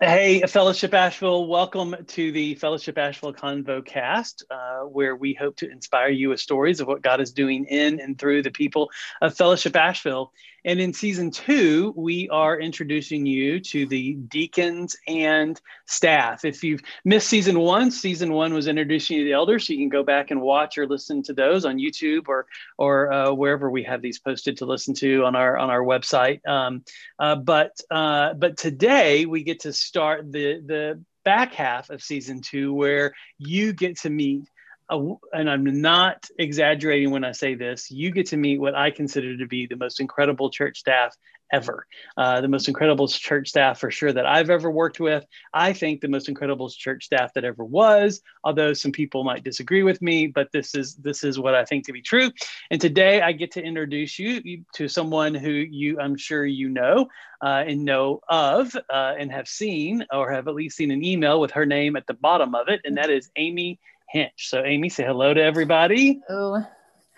[0.00, 5.70] Hey, Fellowship Asheville, welcome to the Fellowship Asheville Convo cast, uh, where we hope to
[5.70, 8.90] inspire you with stories of what God is doing in and through the people
[9.22, 10.32] of Fellowship Asheville.
[10.66, 16.44] And in season two, we are introducing you to the deacons and staff.
[16.44, 19.78] If you've missed season one, season one was introducing you to the elders, so you
[19.78, 22.46] can go back and watch or listen to those on YouTube or
[22.78, 26.46] or uh, wherever we have these posted to listen to on our on our website.
[26.48, 26.82] Um,
[27.18, 32.40] uh, but uh, but today we get to start the the back half of season
[32.40, 34.48] two, where you get to meet
[34.90, 39.36] and I'm not exaggerating when I say this, you get to meet what I consider
[39.38, 41.16] to be the most incredible church staff
[41.52, 41.86] ever.
[42.16, 45.24] Uh, the most incredible church staff for sure that I've ever worked with.
[45.52, 48.20] I think the most incredible church staff that ever was.
[48.42, 51.86] Although some people might disagree with me, but this is this is what I think
[51.86, 52.30] to be true.
[52.70, 57.08] And today I get to introduce you to someone who you I'm sure you know
[57.42, 61.40] uh, and know of uh, and have seen or have at least seen an email
[61.40, 63.78] with her name at the bottom of it, and that is Amy
[64.08, 64.48] Hinch.
[64.48, 66.20] So Amy, say hello to everybody.
[66.28, 66.64] Oh,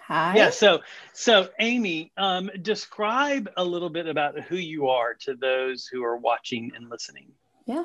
[0.06, 0.36] hi.
[0.36, 0.50] Yeah.
[0.50, 0.80] So
[1.12, 6.16] so Amy, um, describe a little bit about who you are to those who are
[6.16, 7.32] watching and listening.
[7.66, 7.84] Yeah.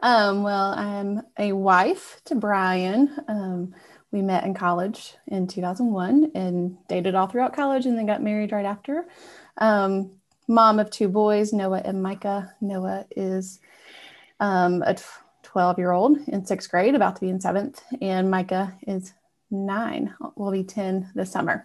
[0.00, 3.14] Um, well, I'm a wife to Brian.
[3.28, 3.74] Um,
[4.10, 8.50] we met in college in 2001 and dated all throughout college and then got married
[8.50, 9.06] right after.
[9.58, 10.12] Um,
[10.48, 12.54] mom of two boys, Noah and Micah.
[12.62, 13.60] Noah is
[14.40, 14.96] um, a
[15.42, 19.12] 12 year old in sixth grade, about to be in seventh, and Micah is
[19.50, 21.64] nine, will be 10 this summer.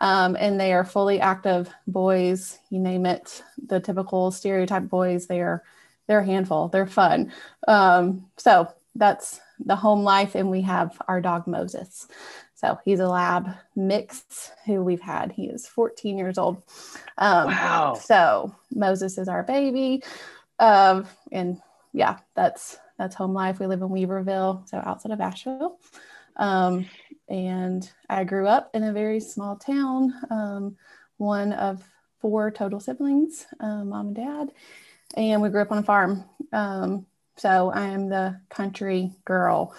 [0.00, 5.26] Um, and they are fully active boys, you name it, the typical stereotype boys.
[5.26, 5.62] They are
[6.06, 7.32] they're a handful, they're fun.
[7.66, 12.08] Um, so that's the home life, and we have our dog Moses.
[12.54, 15.30] So he's a lab mix who we've had.
[15.30, 16.62] He is 14 years old.
[17.16, 17.94] Um, wow.
[17.94, 20.02] So Moses is our baby.
[20.58, 21.60] Um, and
[21.92, 23.60] yeah, that's that's home life.
[23.60, 25.78] We live in Weaverville, so outside of Asheville.
[26.36, 26.86] Um,
[27.28, 30.76] and I grew up in a very small town, um,
[31.16, 31.82] one of
[32.20, 34.52] four total siblings, uh, mom and dad,
[35.16, 36.24] and we grew up on a farm.
[36.52, 37.06] Um,
[37.36, 39.74] so I am the country girl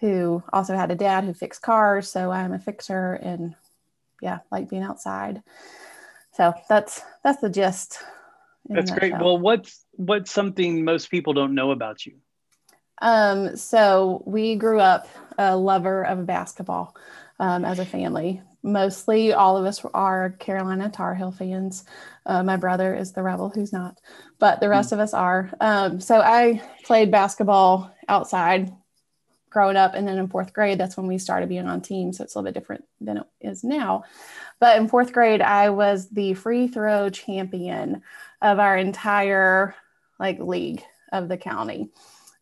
[0.00, 2.10] who also had a dad who fixed cars.
[2.10, 3.54] So I'm a fixer and
[4.22, 5.42] yeah, like being outside.
[6.32, 7.98] So that's that's the gist.
[8.68, 9.18] That's great.
[9.18, 12.16] Well, what's what's something most people don't know about you?
[13.00, 16.96] Um, so we grew up a lover of basketball
[17.38, 18.42] um, as a family.
[18.62, 21.84] Mostly, all of us are Carolina Tar Heel fans.
[22.26, 23.98] Uh, my brother is the rebel, who's not,
[24.38, 25.50] but the rest mm of us are.
[25.60, 28.70] Um, so I played basketball outside
[29.48, 32.18] growing up, and then in fourth grade, that's when we started being on teams.
[32.18, 34.04] So it's a little bit different than it is now.
[34.60, 38.02] But in fourth grade, I was the free throw champion
[38.42, 39.74] of our entire
[40.18, 40.82] like league
[41.12, 41.90] of the county.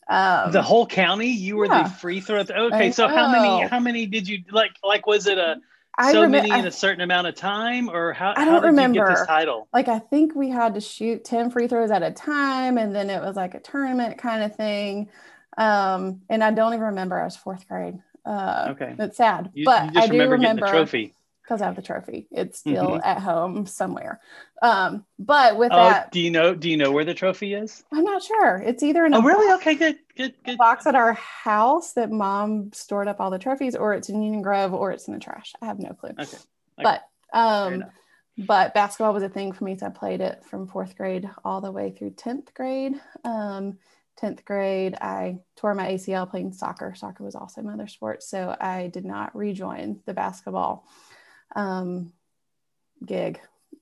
[0.09, 1.83] Um, the whole county, you were yeah.
[1.85, 2.41] the free throw.
[2.41, 3.69] okay, so how many?
[3.69, 4.73] How many did you like?
[4.83, 5.57] Like, was it a
[5.97, 8.31] I so many in a certain amount of time, or how?
[8.31, 9.01] I don't how did remember.
[9.01, 9.69] You get this title?
[9.73, 13.11] Like, I think we had to shoot ten free throws at a time, and then
[13.11, 15.11] it was like a tournament kind of thing.
[15.59, 17.21] Um, and I don't even remember.
[17.21, 17.99] I was fourth grade.
[18.25, 21.15] Uh, okay, it's sad, you, but you I do remember, remember the trophy
[21.49, 22.27] because I have the trophy.
[22.31, 23.09] It's still mm-hmm.
[23.09, 24.21] at home somewhere.
[24.61, 26.55] Um, but with oh, that, do you know?
[26.55, 27.83] Do you know where the trophy is?
[27.93, 28.57] I'm not sure.
[28.57, 29.49] It's either in a oh, really?
[29.49, 30.59] Box, okay, good, good, good.
[30.59, 34.43] box at our house that mom stored up all the trophies, or it's in Union
[34.43, 35.55] Grove, or it's in the trash.
[35.63, 36.11] I have no clue.
[36.11, 36.23] Okay.
[36.23, 36.39] okay.
[36.77, 37.85] But um,
[38.37, 41.63] but basketball was a thing for me, so I played it from fourth grade all
[41.63, 43.01] the way through tenth grade.
[43.25, 43.79] Um,
[44.21, 46.95] 10th grade, I tore my ACL playing soccer.
[46.97, 48.23] Soccer was also my other sport.
[48.23, 50.87] So I did not rejoin the basketball
[51.57, 52.13] um,
[53.05, 53.41] gig.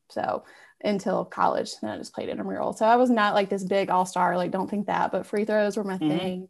[0.09, 0.45] So
[0.83, 2.73] until college, and I just played intramural.
[2.73, 4.37] So I was not like this big all star.
[4.37, 5.11] Like, don't think that.
[5.13, 6.19] But free throws were my mm-hmm.
[6.19, 6.49] thing.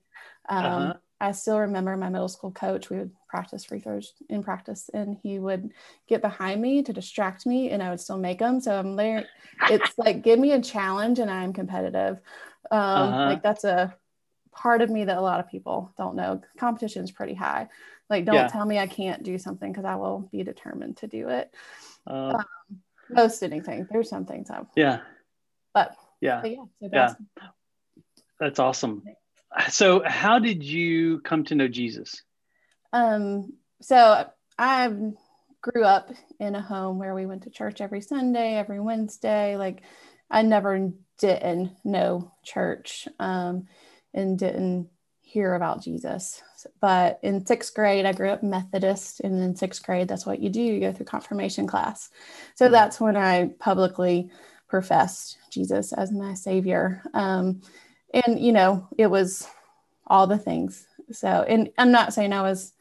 [0.49, 0.94] Um, uh-huh.
[1.19, 2.91] I still remember my middle school coach.
[2.91, 5.72] We would practice free throws in practice, and he would
[6.09, 8.60] get behind me to distract me, and I would still make them.
[8.60, 9.26] So I'm there.
[9.71, 12.19] It's like give me a challenge, and I'm competitive.
[12.70, 13.25] Um, uh-huh.
[13.26, 13.96] Like that's a
[14.52, 16.43] part of me that a lot of people don't know.
[16.58, 17.69] Competition is pretty high.
[18.08, 18.49] Like, don't yeah.
[18.49, 21.53] tell me I can't do something because I will be determined to do it.
[22.06, 22.44] Uh, um,
[23.11, 23.87] most anything.
[23.91, 25.00] There's some things I yeah.
[25.75, 27.49] But yeah, but yeah, so that's, yeah.
[28.41, 29.03] That's awesome.
[29.70, 32.23] So, how did you come to know Jesus?
[32.93, 33.53] Um.
[33.82, 34.26] So
[34.58, 34.88] I
[35.62, 39.56] grew up in a home where we went to church every Sunday, every Wednesday.
[39.56, 39.82] Like,
[40.31, 43.67] I never didn't know church, um,
[44.14, 44.88] and didn't
[45.28, 46.40] hear about Jesus.
[46.81, 50.49] But in sixth grade, I grew up Methodist, and in sixth grade, that's what you
[50.49, 50.61] do.
[50.61, 52.11] You go through confirmation class.
[52.55, 52.73] So mm-hmm.
[52.73, 54.31] that's when I publicly
[54.69, 57.02] professed Jesus as my savior.
[57.12, 57.61] Um,
[58.14, 59.49] and, you know, it was
[60.06, 60.87] all the things.
[61.11, 62.72] So, and I'm not saying I was,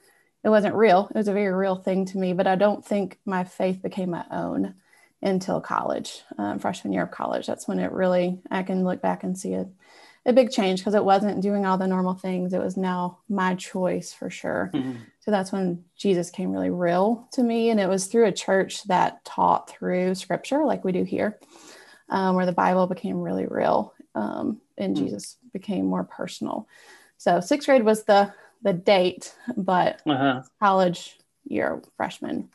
[0.43, 1.09] it wasn't real.
[1.09, 4.11] It was a very real thing to me, but I don't think my faith became
[4.11, 4.75] my own
[5.23, 7.47] until college, um, freshman year of college.
[7.47, 9.67] That's when it really, I can look back and see it
[10.25, 12.53] a big change because it wasn't doing all the normal things.
[12.53, 14.71] It was now my choice for sure.
[14.73, 14.93] Mm-hmm.
[15.19, 17.69] So that's when Jesus came really real to me.
[17.69, 21.39] And it was through a church that taught through scripture, like we do here,
[22.09, 25.05] um, where the Bible became really real um, and mm-hmm.
[25.05, 26.67] Jesus became more personal.
[27.17, 28.33] So sixth grade was the
[28.63, 30.41] the date, but uh-huh.
[30.59, 32.49] college year freshman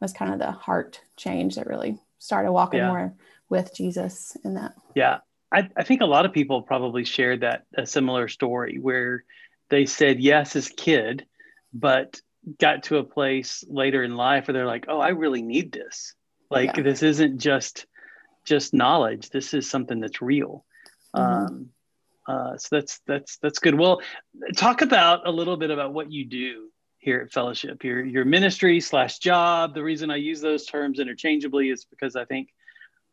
[0.00, 2.88] was kind of the heart change that really started walking yeah.
[2.88, 3.14] more
[3.48, 4.74] with Jesus in that.
[4.94, 5.18] Yeah.
[5.52, 9.24] I, I think a lot of people probably shared that a similar story where
[9.70, 11.26] they said yes as kid,
[11.72, 12.20] but
[12.58, 16.14] got to a place later in life where they're like, oh, I really need this.
[16.50, 16.82] Like yeah.
[16.82, 17.86] this isn't just
[18.44, 19.30] just knowledge.
[19.30, 20.64] This is something that's real.
[21.14, 21.46] Mm-hmm.
[21.46, 21.68] Um,
[22.28, 23.78] uh, so that's that's that's good.
[23.78, 24.00] Well,
[24.56, 26.68] talk about a little bit about what you do
[26.98, 27.84] here at Fellowship.
[27.84, 29.74] Your your ministry slash job.
[29.74, 32.48] The reason I use those terms interchangeably is because I think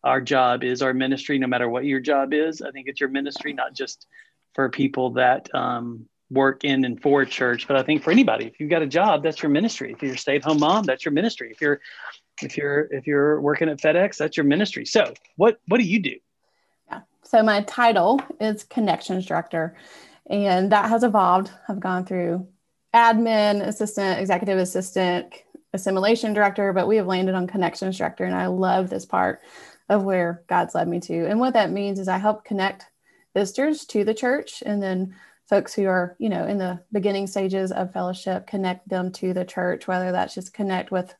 [0.03, 2.61] our job is our ministry, no matter what your job is.
[2.61, 4.07] I think it's your ministry, not just
[4.53, 8.59] for people that um, work in and for church, but I think for anybody, if
[8.59, 9.91] you've got a job, that's your ministry.
[9.94, 11.51] If you're a stay-at-home mom, that's your ministry.
[11.51, 11.79] If you're
[12.41, 14.85] if you're if you're working at FedEx, that's your ministry.
[14.85, 16.15] So what what do you do?
[16.89, 17.01] Yeah.
[17.23, 19.75] So my title is connections director,
[20.29, 21.51] and that has evolved.
[21.69, 22.47] I've gone through
[22.94, 25.33] admin assistant, executive assistant,
[25.73, 29.41] assimilation director, but we have landed on connections director, and I love this part
[29.94, 31.28] of where God's led me to.
[31.28, 32.88] And what that means is I help connect
[33.36, 35.16] visitors to the church and then
[35.48, 39.45] folks who are, you know, in the beginning stages of fellowship, connect them to the
[39.45, 41.13] church, whether that's just connect with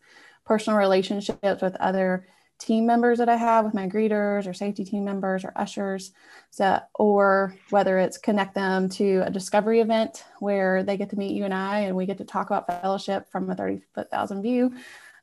[0.46, 2.26] personal relationships with other
[2.58, 6.12] team members that I have with my greeters or safety team members or ushers,
[6.50, 11.34] so, or whether it's connect them to a discovery event where they get to meet
[11.34, 14.42] you and I and we get to talk about fellowship from a 30 foot thousand
[14.42, 14.74] view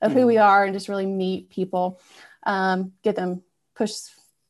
[0.02, 0.48] of who we mm-hmm.
[0.48, 2.00] are and just really meet people
[2.44, 3.42] um, get them
[3.74, 3.92] push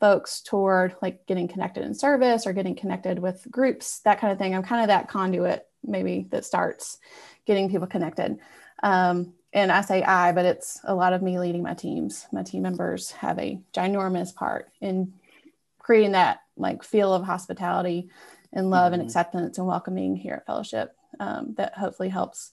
[0.00, 4.38] folks toward like getting connected in service or getting connected with groups, that kind of
[4.38, 4.54] thing.
[4.54, 6.98] I'm kind of that conduit maybe that starts
[7.46, 8.38] getting people connected.
[8.82, 12.26] Um, and I say I, but it's a lot of me leading my teams.
[12.32, 15.12] My team members have a ginormous part in
[15.78, 18.10] creating that like feel of hospitality
[18.52, 19.00] and love mm-hmm.
[19.00, 22.52] and acceptance and welcoming here at Fellowship um, that hopefully helps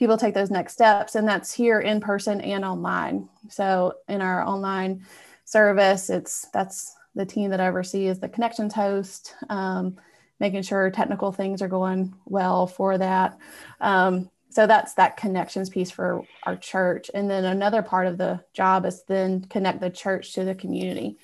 [0.00, 3.28] people take those next steps and that's here in person and online.
[3.48, 5.04] So in our online
[5.44, 9.96] service it's that's the team that I oversee is the connections host um,
[10.40, 13.36] making sure technical things are going well for that.
[13.80, 17.10] Um, so that's that connections piece for our church.
[17.12, 21.18] And then another part of the job is then connect the church to the community.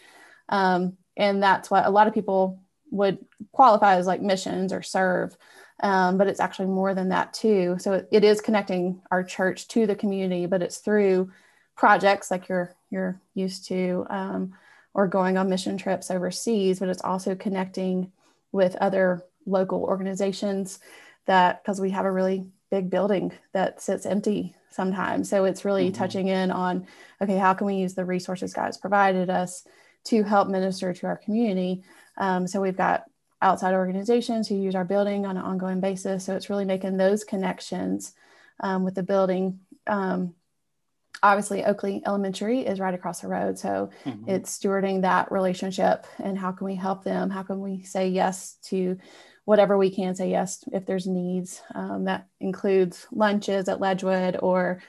[0.50, 3.18] Um, and that's what a lot of people would
[3.52, 5.34] qualify as like missions or serve
[5.80, 7.76] um, but it's actually more than that too.
[7.78, 11.30] So it, it is connecting our church to the community, but it's through
[11.76, 14.54] projects like you're you're used to, um,
[14.94, 16.78] or going on mission trips overseas.
[16.78, 18.12] But it's also connecting
[18.52, 20.80] with other local organizations
[21.26, 25.28] that because we have a really big building that sits empty sometimes.
[25.28, 25.96] So it's really mm-hmm.
[25.96, 26.86] touching in on
[27.20, 29.64] okay, how can we use the resources God's provided us
[30.04, 31.82] to help minister to our community?
[32.16, 33.04] Um, so we've got
[33.46, 36.24] outside organizations who use our building on an ongoing basis.
[36.24, 38.12] So it's really making those connections
[38.58, 39.60] um, with the building.
[39.86, 40.34] Um,
[41.22, 43.56] obviously, Oakley Elementary is right across the road.
[43.56, 44.28] So mm-hmm.
[44.28, 47.30] it's stewarding that relationship and how can we help them?
[47.30, 48.98] How can we say yes to
[49.44, 51.62] whatever we can say yes if there's needs?
[51.72, 54.82] Um, that includes lunches at Ledgewood or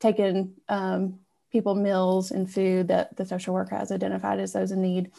[0.00, 1.20] taking um,
[1.52, 5.12] people meals and food that the social worker has identified as those in need.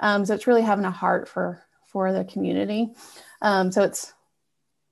[0.00, 1.62] Um, so it's really having a heart for
[1.96, 2.90] for the community.
[3.40, 4.12] Um, so it's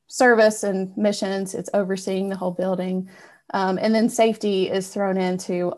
[0.07, 3.11] service and missions, it's overseeing the whole building.
[3.53, 5.75] Um, and then safety is thrown into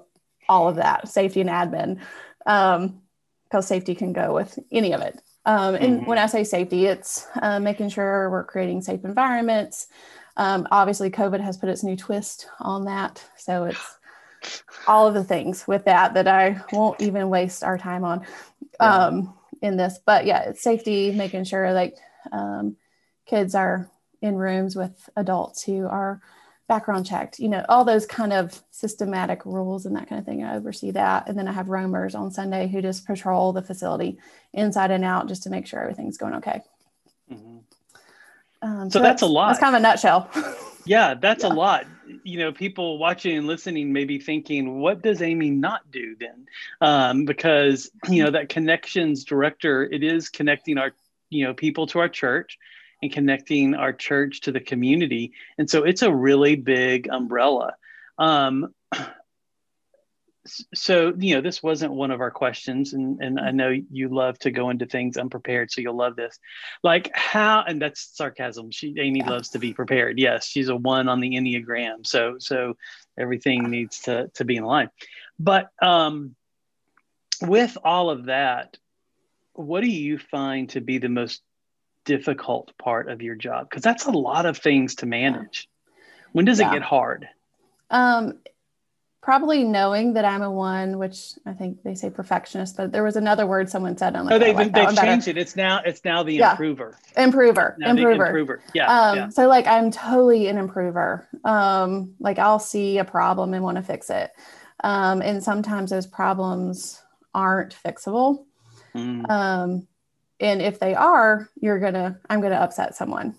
[0.49, 1.99] all of that safety and admin,
[2.45, 5.21] because um, safety can go with any of it.
[5.47, 6.07] Um, and mm-hmm.
[6.07, 9.89] when I say safety, it's uh, making sure we're creating safe environments.
[10.37, 13.21] Um, obviously, COVID has put its new twist on that.
[13.37, 13.99] So it's
[14.87, 18.25] all of the things with that that I won't even waste our time on.
[18.81, 19.07] Yeah.
[19.07, 21.97] Um, in this but yeah it's safety making sure like
[22.33, 22.77] um,
[23.27, 23.91] kids are
[24.23, 26.21] in rooms with adults who are
[26.69, 30.45] background checked you know all those kind of systematic rules and that kind of thing.
[30.45, 31.29] I oversee that.
[31.29, 34.19] And then i have roamers on sunday who just patrol the facility
[34.53, 36.63] inside and out just to make sure everything's going okay.
[37.33, 37.59] Mm-hmm.
[38.63, 39.49] um, so, so, that's, that's, a lot.
[39.49, 40.31] that's kind of a nutshell.
[40.85, 41.53] Yeah that's yeah.
[41.53, 41.87] a lot
[42.25, 46.47] you know, people watching and listening may be thinking, what does Amy not do then?
[46.81, 50.93] Um, because, you know, that connections director, it is connecting our,
[51.31, 52.59] you know, people to our church
[53.03, 55.33] and connecting our church to the community.
[55.59, 57.75] And so it's a really big umbrella.
[58.19, 58.75] Um,
[60.75, 64.39] so you know this wasn't one of our questions and and i know you love
[64.39, 66.39] to go into things unprepared so you'll love this.
[66.83, 68.71] Like how and that's sarcasm.
[68.71, 69.31] She amy yeah.
[69.31, 70.19] loves to be prepared.
[70.19, 72.77] Yes she's a one on the enneagram so so
[73.19, 74.91] everything needs to to be in line.
[75.39, 76.35] But um
[77.43, 78.77] with all of that
[79.53, 81.43] what do you find to be the most
[82.05, 83.69] difficult part of your job?
[83.69, 85.69] Because that's a lot of things to manage.
[86.33, 86.71] When does yeah.
[86.71, 87.29] it get hard?
[87.91, 88.39] Um
[89.27, 93.17] probably knowing that I'm a one, which I think they say perfectionist, but there was
[93.17, 94.15] another word someone said.
[94.15, 95.37] I'm like, oh, they, like they've changed it.
[95.37, 96.53] It's now it's now the yeah.
[96.53, 96.97] improver.
[97.17, 97.77] Improver.
[97.85, 98.27] Improver.
[98.27, 98.63] improver.
[98.73, 99.29] Yeah, um, yeah.
[99.31, 101.27] So like I'm totally an improver.
[101.45, 104.31] Um, like I'll see a problem and want to fix it.
[104.85, 107.03] Um, and sometimes those problems
[107.35, 108.45] aren't fixable.
[108.95, 109.29] Mm.
[109.29, 109.89] Um,
[110.39, 113.35] and if they are, you're gonna I'm gonna upset someone.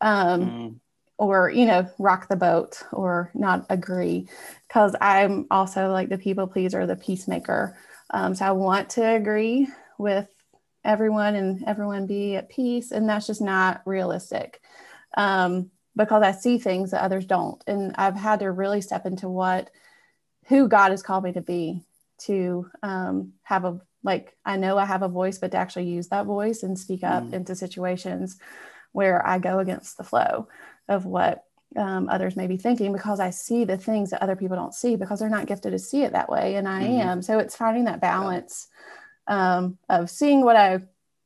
[0.00, 0.74] Um, mm
[1.18, 4.28] or you know rock the boat or not agree
[4.68, 7.76] because i'm also like the people pleaser the peacemaker.
[8.10, 9.68] Um, so i want to agree
[9.98, 10.28] with
[10.84, 14.60] everyone and everyone be at peace and that's just not realistic.
[15.16, 19.28] Um, because i see things that others don't and i've had to really step into
[19.28, 19.70] what
[20.46, 21.82] who god has called me to be
[22.18, 26.08] to um, have a like i know i have a voice but to actually use
[26.08, 27.32] that voice and speak up mm.
[27.32, 28.38] into situations
[28.92, 30.46] where i go against the flow
[30.88, 31.44] of what
[31.76, 34.96] um, others may be thinking because I see the things that other people don't see
[34.96, 37.00] because they're not gifted to see it that way, and I mm-hmm.
[37.00, 37.22] am.
[37.22, 38.68] So it's finding that balance
[39.26, 40.80] um, of seeing what I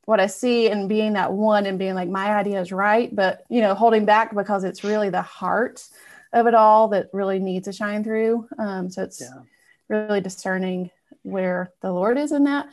[0.05, 3.43] what I see and being that one and being like my idea is right, but
[3.49, 5.87] you know holding back because it's really the heart
[6.33, 8.47] of it all that really needs to shine through.
[8.57, 9.41] Um, so it's yeah.
[9.89, 10.89] really discerning
[11.23, 12.67] where the Lord is in that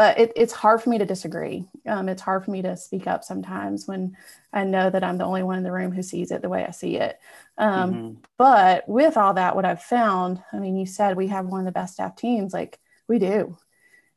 [0.00, 1.68] but it, it's hard for me to disagree.
[1.86, 4.16] Um, it's hard for me to speak up sometimes when
[4.50, 6.64] I know that I'm the only one in the room who sees it the way
[6.64, 7.20] I see it.
[7.58, 8.20] Um, mm-hmm.
[8.38, 11.66] But with all that, what I've found, I mean, you said we have one of
[11.66, 12.54] the best staff teams.
[12.54, 13.58] Like we do.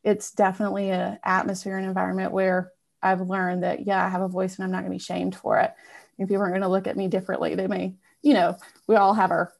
[0.05, 2.71] It's definitely an atmosphere and environment where
[3.01, 5.35] I've learned that, yeah, I have a voice and I'm not going to be shamed
[5.35, 5.73] for it.
[6.17, 8.55] If people are going to look at me differently, they may, you know,
[8.87, 9.51] we all have our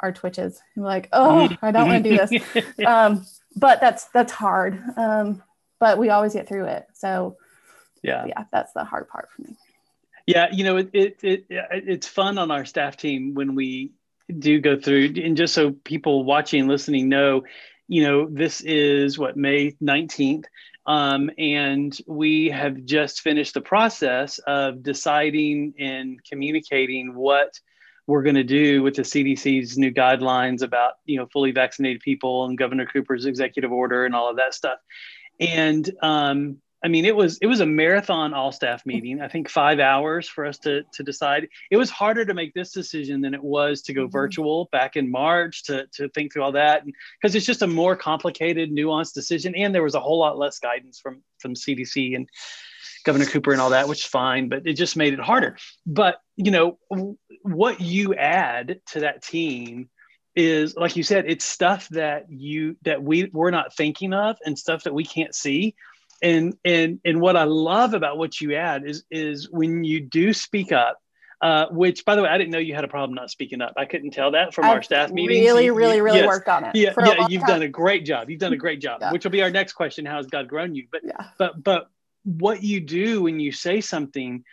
[0.00, 0.60] our twitches.
[0.76, 2.66] I'm like, oh, I don't want to do this.
[2.86, 3.24] Um,
[3.56, 4.78] but that's that's hard.
[4.98, 5.42] Um,
[5.82, 6.86] but we always get through it.
[6.92, 7.36] So
[8.04, 9.56] yeah, yeah, that's the hard part for me.
[10.28, 13.90] Yeah, you know, it, it, it it's fun on our staff team when we
[14.38, 17.42] do go through, and just so people watching and listening know,
[17.88, 20.46] you know, this is what May nineteenth,
[20.86, 27.58] um, and we have just finished the process of deciding and communicating what
[28.06, 32.44] we're going to do with the CDC's new guidelines about you know fully vaccinated people
[32.44, 34.78] and Governor Cooper's executive order and all of that stuff
[35.42, 39.20] and um, I mean, it was it was a marathon all staff meeting.
[39.20, 41.48] I think five hours for us to to decide.
[41.70, 44.10] It was harder to make this decision than it was to go mm-hmm.
[44.10, 46.84] virtual back in March to to think through all that,
[47.20, 50.58] because it's just a more complicated, nuanced decision, and there was a whole lot less
[50.58, 52.28] guidance from from CDC and
[53.04, 55.56] Governor Cooper and all that, which is fine, but it just made it harder.
[55.86, 56.78] But you know,
[57.42, 59.88] what you add to that team
[60.34, 64.58] is like you said it's stuff that you that we we're not thinking of and
[64.58, 65.74] stuff that we can't see
[66.22, 70.32] and and and what i love about what you add is is when you do
[70.32, 70.98] speak up
[71.42, 73.74] uh, which by the way i didn't know you had a problem not speaking up
[73.76, 76.26] i couldn't tell that from I've our staff meetings really really really yes.
[76.26, 77.48] worked on it yeah, yeah you've time.
[77.48, 79.12] done a great job you've done a great job yeah.
[79.12, 81.30] which will be our next question how has god grown you but yeah.
[81.38, 81.90] but but
[82.24, 84.44] what you do when you say something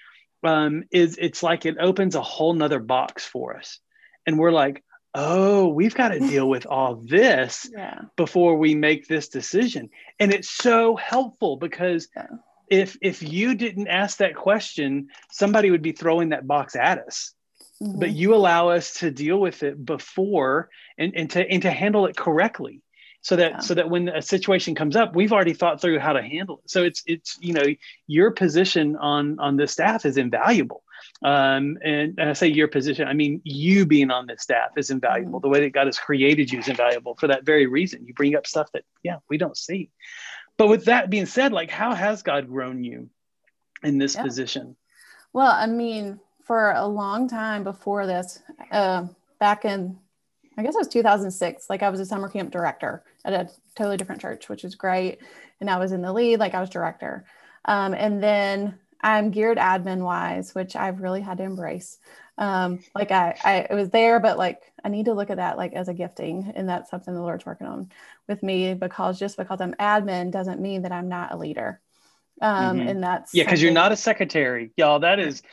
[0.44, 3.80] um, is it's like it opens a whole nother box for us
[4.26, 4.84] and we're like
[5.16, 8.02] oh, we've got to deal with all this yeah.
[8.16, 9.90] before we make this decision.
[10.20, 12.28] And it's so helpful because yeah.
[12.70, 17.34] if if you didn't ask that question, somebody would be throwing that box at us.
[17.82, 18.00] Mm-hmm.
[18.00, 22.06] But you allow us to deal with it before and, and to and to handle
[22.08, 22.82] it correctly.
[23.22, 23.60] So that yeah.
[23.60, 26.70] so that when a situation comes up, we've already thought through how to handle it.
[26.70, 27.66] So it's it's you know
[28.08, 30.84] your position on on the staff is invaluable
[31.24, 34.90] um, and, and I say your position, I mean you being on this staff is
[34.90, 35.40] invaluable.
[35.40, 38.06] The way that God has created you is invaluable for that very reason.
[38.06, 39.90] You bring up stuff that, yeah, we don't see.
[40.58, 43.10] But with that being said, like how has God grown you
[43.84, 44.24] in this yeah.
[44.24, 44.76] position?
[45.34, 48.40] Well, I mean, for a long time before this,
[48.72, 49.06] uh,
[49.40, 49.98] back in,
[50.58, 53.98] I guess it was 2006, like I was a summer camp director at a totally
[53.98, 55.20] different church, which is great.
[55.62, 57.26] And I was in the lead, like I was director.
[57.66, 62.00] Um, and then I'm geared admin wise, which I've really had to embrace.
[62.38, 65.74] Um, like I, I was there, but like I need to look at that like
[65.74, 67.92] as a gifting, and that's something the Lord's working on
[68.28, 71.82] with me because just because I'm admin doesn't mean that I'm not a leader.
[72.42, 72.88] Um, mm-hmm.
[72.88, 75.00] and that's yeah, because you're not a secretary, y'all.
[75.00, 75.44] That is,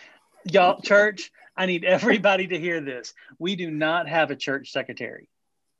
[0.45, 1.33] y'all, church.
[1.57, 3.15] I need everybody to hear this.
[3.39, 5.29] We do not have a church secretary,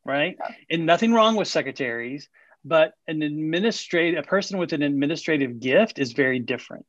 [0.05, 0.37] right?
[0.71, 2.29] And nothing wrong with secretaries,
[2.65, 6.87] but an administrative, a person with an administrative gift is very different.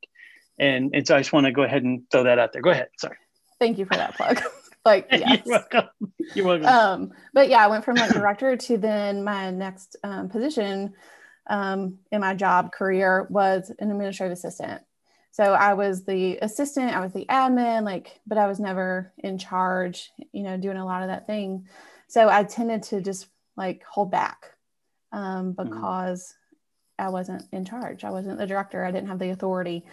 [0.60, 2.62] And, and so I just want to go ahead and throw that out there.
[2.62, 2.90] Go ahead.
[2.98, 3.18] Sorry.
[3.60, 4.42] Thank you for that plug.
[4.86, 5.42] like, yes.
[5.46, 5.90] You're welcome.
[6.36, 6.66] You're welcome.
[6.66, 10.94] Um, but yeah, I went from like director to then my next um, position
[11.50, 14.82] um, in my job career was an administrative assistant.
[15.32, 19.38] So I was the assistant, I was the admin, like, but I was never in
[19.38, 21.68] charge, you know, doing a lot of that thing.
[22.08, 24.46] So I tended to just like hold back
[25.12, 25.64] um, mm-hmm.
[25.64, 27.06] because mm-hmm.
[27.06, 28.04] I wasn't in charge.
[28.04, 28.84] I wasn't the director.
[28.84, 29.86] I didn't have the authority.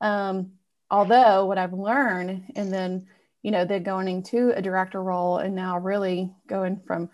[0.00, 0.52] Um,
[0.90, 3.06] although what I've learned, and then
[3.42, 7.10] you know, then going into a director role, and now really going from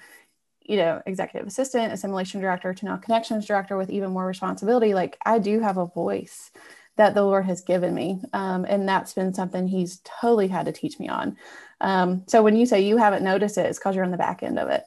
[0.62, 4.94] you know executive assistant, assimilation director to now connections director with even more responsibility.
[4.94, 6.50] Like I do have a voice
[6.96, 10.72] that the Lord has given me, um, and that's been something He's totally had to
[10.72, 11.36] teach me on.
[11.80, 14.42] Um, so when you say you haven't noticed it, it's because you're on the back
[14.42, 14.84] end of it.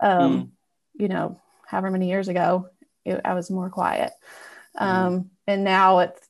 [0.00, 0.48] Um, mm.
[0.94, 2.68] You know, however many years ago,
[3.04, 4.12] it, I was more quiet.
[4.80, 5.26] Mm.
[5.46, 6.25] and now it's,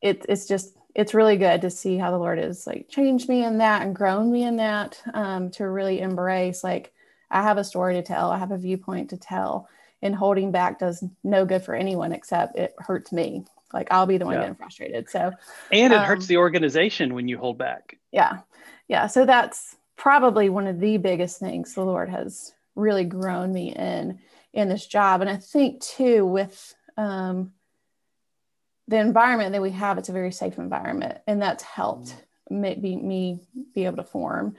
[0.00, 3.44] it, it's just, it's really good to see how the Lord has like changed me
[3.44, 6.92] in that and grown me in that um, to really embrace like,
[7.30, 9.68] I have a story to tell, I have a viewpoint to tell,
[10.02, 13.44] and holding back does no good for anyone except it hurts me.
[13.72, 14.40] Like I'll be the one yeah.
[14.40, 15.08] getting frustrated.
[15.08, 15.30] So,
[15.70, 17.98] and it um, hurts the organization when you hold back.
[18.10, 18.38] Yeah.
[18.88, 19.06] Yeah.
[19.06, 24.18] So that's probably one of the biggest things the Lord has really grown me in
[24.52, 25.20] in this job.
[25.20, 27.52] And I think too, with um,
[28.90, 32.14] the environment that we have, it's a very safe environment, and that's helped
[32.50, 33.38] maybe me
[33.72, 34.56] be able to form.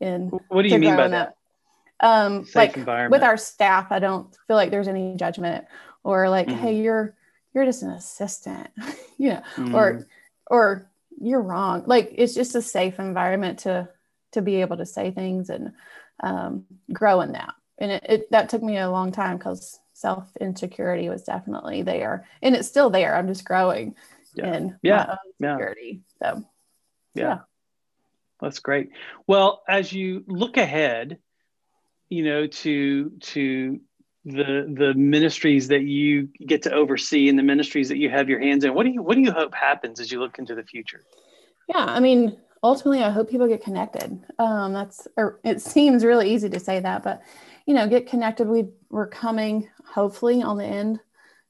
[0.00, 1.36] In what do you mean by that?
[2.00, 5.64] Um, like with our staff, I don't feel like there's any judgment
[6.02, 6.58] or like, mm-hmm.
[6.58, 7.14] hey, you're
[7.54, 8.68] you're just an assistant,
[9.16, 9.74] you know, mm-hmm.
[9.74, 10.06] or
[10.48, 11.84] or you're wrong.
[11.86, 13.88] Like it's just a safe environment to
[14.32, 15.72] to be able to say things and
[16.20, 20.36] um, grow in that and it, it that took me a long time because self
[20.40, 23.96] insecurity was definitely there and it's still there i'm just growing
[24.34, 24.54] yeah.
[24.54, 26.32] in yeah security yeah.
[26.32, 26.44] so
[27.14, 27.22] yeah.
[27.22, 27.38] yeah
[28.40, 28.90] that's great
[29.26, 31.18] well as you look ahead
[32.08, 33.80] you know to to
[34.24, 38.38] the the ministries that you get to oversee and the ministries that you have your
[38.38, 40.62] hands in what do you what do you hope happens as you look into the
[40.62, 41.02] future
[41.68, 46.32] yeah i mean ultimately i hope people get connected um that's or it seems really
[46.32, 47.20] easy to say that but
[47.68, 48.48] you know, get connected.
[48.48, 51.00] We we're coming hopefully on the end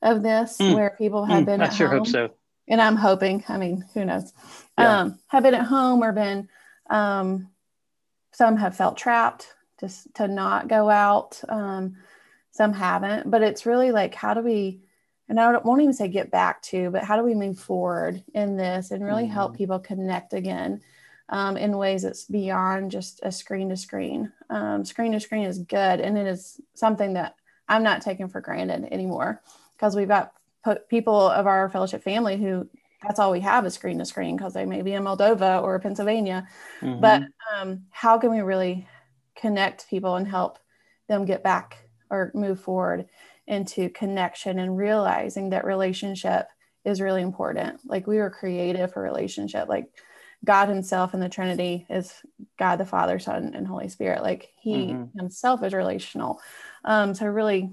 [0.02, 0.74] of this mm.
[0.74, 1.60] where people have mm, been.
[1.62, 1.98] I sure home.
[1.98, 2.30] hope so.
[2.66, 3.44] And I'm hoping.
[3.48, 4.32] I mean, who knows?
[4.76, 5.02] Yeah.
[5.02, 6.48] Um, have been at home or been.
[6.90, 7.50] Um,
[8.32, 9.46] some have felt trapped
[9.78, 11.40] just to not go out.
[11.48, 11.98] Um,
[12.50, 14.80] some haven't, but it's really like how do we?
[15.28, 18.56] And I won't even say get back to, but how do we move forward in
[18.56, 19.30] this and really mm.
[19.30, 20.80] help people connect again?
[21.28, 24.32] Um, in ways that's beyond just a screen to screen.
[24.50, 27.34] Um, screen to screen is good, and it is something that
[27.68, 29.42] I'm not taking for granted anymore
[29.76, 30.32] because we've got
[30.88, 32.68] people of our fellowship family who
[33.02, 35.78] that's all we have is screen to screen because they may be in Moldova or
[35.78, 36.48] Pennsylvania.
[36.80, 37.00] Mm-hmm.
[37.00, 37.22] But
[37.54, 38.88] um, how can we really
[39.36, 40.58] connect people and help
[41.08, 41.78] them get back
[42.10, 43.06] or move forward
[43.46, 46.48] into connection and realizing that relationship
[46.84, 47.80] is really important?
[47.86, 49.68] Like we were created for relationship.
[49.68, 49.86] Like
[50.44, 52.14] God himself in the Trinity is
[52.58, 54.22] God the Father, Son, and Holy Spirit.
[54.22, 55.18] Like he mm-hmm.
[55.18, 56.40] himself is relational.
[56.84, 57.70] Um, so really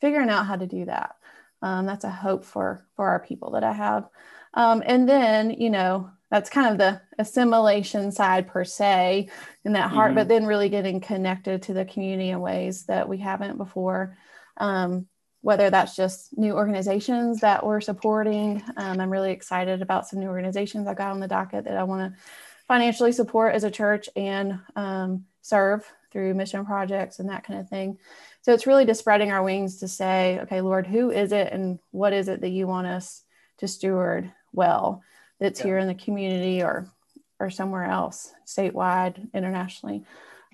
[0.00, 1.16] figuring out how to do that.
[1.62, 4.08] Um, that's a hope for for our people that I have.
[4.54, 9.28] Um, and then, you know, that's kind of the assimilation side per se
[9.64, 10.16] in that heart, mm-hmm.
[10.16, 14.16] but then really getting connected to the community in ways that we haven't before.
[14.56, 15.06] Um,
[15.46, 18.60] whether that's just new organizations that we're supporting.
[18.76, 21.84] Um, I'm really excited about some new organizations I got on the docket that I
[21.84, 22.20] want to
[22.66, 27.68] financially support as a church and um, serve through mission projects and that kind of
[27.68, 27.96] thing.
[28.42, 31.78] So it's really just spreading our wings to say, okay, Lord, who is it and
[31.92, 33.22] what is it that you want us
[33.58, 35.04] to steward well
[35.38, 35.66] that's yeah.
[35.66, 36.90] here in the community or
[37.38, 40.02] or somewhere else, statewide, internationally.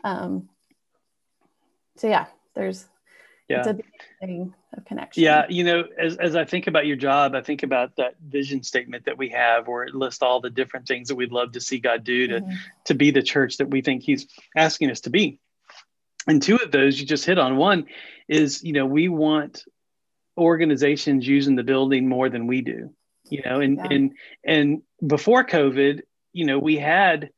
[0.05, 0.51] Um,
[1.97, 2.85] so yeah, there's
[3.49, 3.61] yeah.
[3.61, 3.87] it's a big
[4.21, 5.23] thing of connection.
[5.23, 8.63] Yeah, you know, as, as I think about your job, I think about that vision
[8.63, 11.61] statement that we have where it lists all the different things that we'd love to
[11.61, 12.55] see God do to, mm-hmm.
[12.87, 15.39] to be the church that we think He's asking us to be.
[16.27, 17.57] And two of those you just hit on.
[17.57, 17.87] One
[18.29, 19.65] is, you know, we want
[20.39, 22.95] organizations using the building more than we do.
[23.29, 23.89] You know, and yeah.
[23.91, 24.13] and
[24.45, 27.31] and before COVID, you know, we had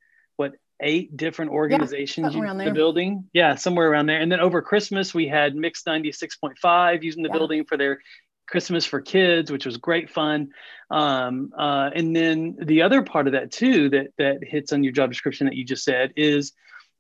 [0.85, 3.29] eight different organizations yeah, the building.
[3.33, 4.21] Yeah, somewhere around there.
[4.21, 7.33] And then over Christmas, we had Mix 96.5 using the yeah.
[7.33, 8.01] building for their
[8.47, 10.51] Christmas for kids, which was great fun.
[10.91, 14.93] Um, uh, and then the other part of that too that that hits on your
[14.93, 16.53] job description that you just said is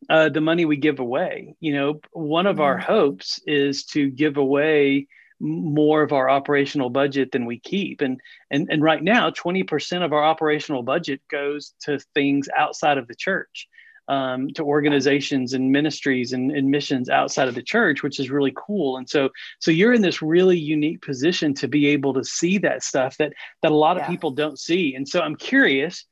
[0.08, 1.54] uh, the money we give away.
[1.60, 2.62] You know, one of mm-hmm.
[2.62, 5.06] our hopes is to give away
[5.40, 8.20] more of our operational budget than we keep and
[8.50, 13.14] and and right now 20% of our operational budget goes to things outside of the
[13.14, 13.68] church
[14.08, 18.52] um, to organizations and ministries and, and, missions outside of the church which is really
[18.56, 22.58] cool and so so you're in this really unique position to be able to see
[22.58, 26.04] that stuff that that a lot of people don't see and so i'm curious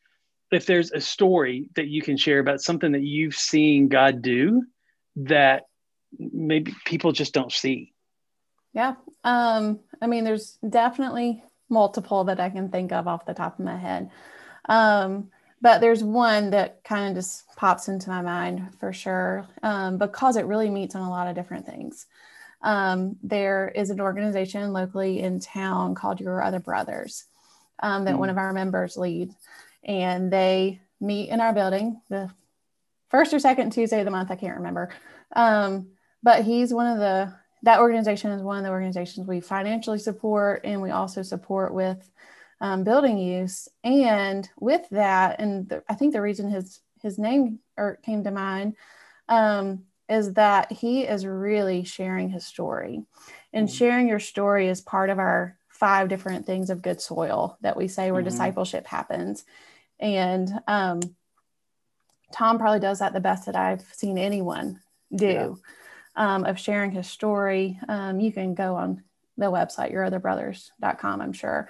[0.51, 4.63] if there's a story that you can share about something that you've seen god do
[5.17, 5.65] that
[6.19, 7.93] maybe people just don't see
[8.73, 8.95] yeah.
[9.25, 13.65] Um, I mean, there's definitely multiple that I can think of off the top of
[13.65, 14.11] my head.
[14.69, 15.31] Um,
[15.63, 20.37] but there's one that kind of just pops into my mind for sure um, because
[20.37, 22.07] it really meets on a lot of different things.
[22.63, 27.25] Um, there is an organization locally in town called Your Other Brothers
[27.81, 29.35] um, that mm one of our members lead,
[29.83, 32.31] and they meet in our building the
[33.09, 34.31] first or second Tuesday of the month.
[34.31, 34.91] I can't remember.
[35.35, 35.89] Um,
[36.23, 40.63] but he's one of the that organization is one of the organizations we financially support
[40.65, 42.11] and we also support with
[42.63, 47.59] um, building use and with that and the, i think the reason his his name
[47.77, 48.75] or came to mind
[49.29, 53.03] um, is that he is really sharing his story
[53.53, 53.77] and mm-hmm.
[53.77, 57.89] sharing your story is part of our five different things of good soil that we
[57.89, 58.31] say where mm-hmm.
[58.31, 59.45] discipleship happens
[60.01, 61.01] and um,
[62.33, 64.81] tom probably does that the best that i've seen anyone
[65.15, 65.49] do yeah
[66.17, 67.79] um, of sharing his story.
[67.89, 69.03] Um, you can go on
[69.37, 71.69] the website, yourotherbrothers.com, I'm sure,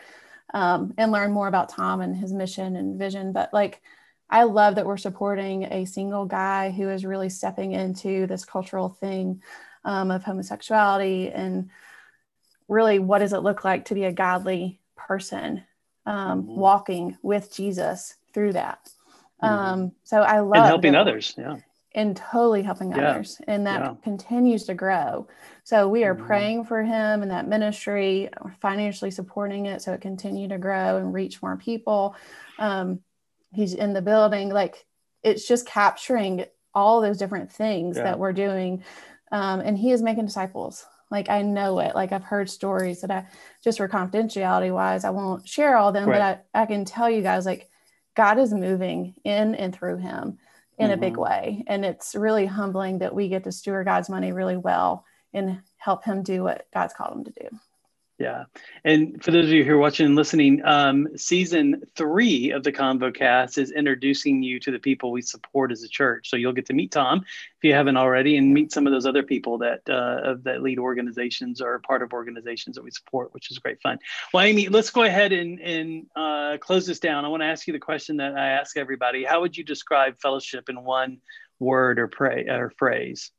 [0.52, 3.32] um, and learn more about Tom and his mission and vision.
[3.32, 3.82] But like,
[4.30, 8.88] I love that we're supporting a single guy who is really stepping into this cultural
[8.88, 9.42] thing
[9.84, 11.70] um, of homosexuality and
[12.68, 15.62] really what does it look like to be a godly person
[16.06, 16.54] um, mm-hmm.
[16.56, 18.88] walking with Jesus through that.
[19.42, 19.54] Mm-hmm.
[19.54, 21.34] Um, so I love and helping others.
[21.36, 21.58] Yeah
[21.94, 23.10] and totally helping yeah.
[23.10, 23.94] others and that yeah.
[24.02, 25.26] continues to grow
[25.64, 26.26] so we are mm-hmm.
[26.26, 28.28] praying for him and that ministry
[28.60, 32.16] financially supporting it so it continue to grow and reach more people
[32.58, 33.00] um,
[33.52, 34.86] he's in the building like
[35.22, 38.04] it's just capturing all those different things yeah.
[38.04, 38.82] that we're doing
[39.30, 43.10] um, and he is making disciples like i know it like i've heard stories that
[43.10, 43.26] i
[43.62, 46.40] just for confidentiality wise i won't share all them right.
[46.52, 47.68] but I, I can tell you guys like
[48.16, 50.38] god is moving in and through him
[50.82, 50.94] in mm-hmm.
[50.94, 51.22] a big mm-hmm.
[51.22, 51.64] way.
[51.66, 56.04] And it's really humbling that we get to steward God's money really well and help
[56.04, 57.48] him do what God's called him to do.
[58.18, 58.44] Yeah.
[58.84, 62.70] And for those of you who are watching and listening, um, season three of the
[62.70, 66.30] Convo Cast is introducing you to the people we support as a church.
[66.30, 69.06] So you'll get to meet Tom if you haven't already and meet some of those
[69.06, 73.50] other people that uh, that lead organizations or part of organizations that we support, which
[73.50, 73.98] is great fun.
[74.32, 77.24] Well, Amy, let's go ahead and, and uh, close this down.
[77.24, 79.24] I want to ask you the question that I ask everybody.
[79.24, 81.18] How would you describe fellowship in one
[81.58, 83.32] word or, pray, or phrase?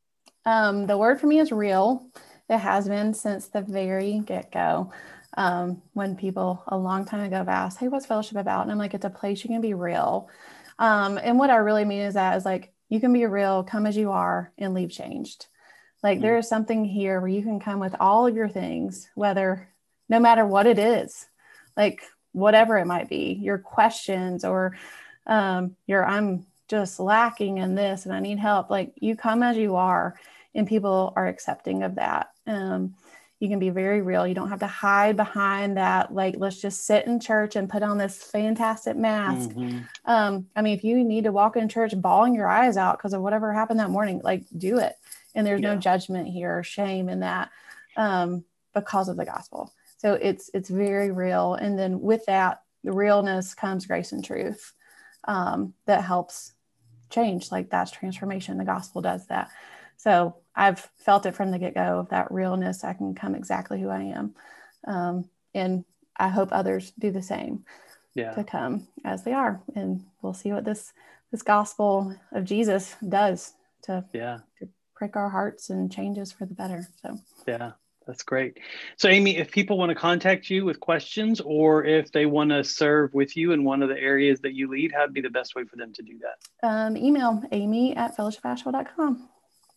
[0.46, 2.06] Um, the word for me is real.
[2.50, 4.92] It has been since the very get go.
[5.36, 8.64] Um, when people a long time ago have asked, Hey, what's fellowship about?
[8.64, 10.30] And I'm like, It's a place you can be real.
[10.80, 13.86] Um, and what I really mean is that is like, you can be real, come
[13.86, 15.48] as you are, and leave changed.
[16.04, 16.24] Like, mm-hmm.
[16.24, 19.70] there is something here where you can come with all of your things, whether
[20.10, 21.26] no matter what it is,
[21.76, 22.04] like
[22.34, 24.78] whatever it might be, your questions or
[25.26, 28.70] um, your I'm just lacking in this and I need help.
[28.70, 30.16] Like, you come as you are,
[30.56, 32.32] and people are accepting of that.
[32.48, 32.96] Um,
[33.40, 34.26] you can be very real.
[34.26, 37.84] You don't have to hide behind that, like, let's just sit in church and put
[37.84, 39.50] on this fantastic mask.
[39.50, 39.80] Mm-hmm.
[40.06, 43.14] Um, I mean, if you need to walk in church bawling your eyes out because
[43.14, 44.96] of whatever happened that morning, like, do it.
[45.36, 45.74] And there's yeah.
[45.74, 47.50] no judgment here or shame in that
[47.98, 49.74] um, because of the gospel.
[49.98, 51.56] So it's it's very real.
[51.56, 54.74] And then with that, the realness comes grace and truth
[55.26, 56.54] um, that helps
[57.10, 57.52] change.
[57.52, 58.58] Like that's transformation.
[58.58, 59.50] The gospel does that.
[60.04, 62.84] So I've felt it from the get go of that realness.
[62.84, 64.36] I can come exactly who I am.
[64.86, 65.86] Um, and
[66.18, 67.64] I hope others do the same
[68.14, 68.34] yeah.
[68.34, 69.62] to come as they are.
[69.76, 70.92] And we'll see what this,
[71.32, 74.40] this gospel of Jesus does to, yeah.
[74.60, 76.86] to prick our hearts and change us for the better.
[77.02, 77.72] So, yeah.
[78.06, 78.60] That's great.
[78.98, 82.62] So, Amy, if people want to contact you with questions or if they want to
[82.62, 85.30] serve with you in one of the areas that you lead, how would be the
[85.30, 86.68] best way for them to do that?
[86.68, 89.30] Um, email amy at fellowshipasheville.com.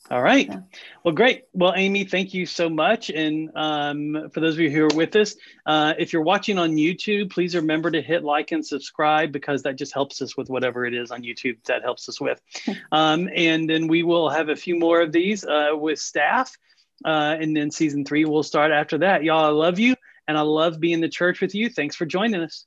[0.08, 0.46] All right.
[0.46, 0.60] Yeah.
[1.02, 1.44] Well, great.
[1.52, 3.10] Well, Amy, thank you so much.
[3.10, 5.34] And um, for those of you who are with us,
[5.66, 9.74] uh, if you're watching on YouTube, please remember to hit like and subscribe because that
[9.74, 12.40] just helps us with whatever it is on YouTube that helps us with.
[12.92, 16.56] Um, and then we will have a few more of these uh, with staff.
[17.04, 19.24] Uh, and then season three will start after that.
[19.24, 19.96] Y'all, I love you
[20.28, 21.68] and I love being the church with you.
[21.68, 22.64] Thanks for joining us.